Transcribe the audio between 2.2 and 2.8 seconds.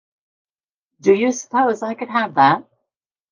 that?